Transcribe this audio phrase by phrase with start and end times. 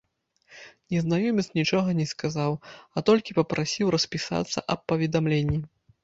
[0.91, 2.51] Незнаёмец нічога не сказаў,
[2.97, 5.59] а толькі папрасіў распісацца аб паведамленні.